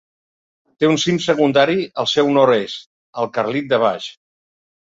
[0.83, 2.91] Té un cim secundari al seu nord-est,
[3.25, 4.09] el Carlit de Baix.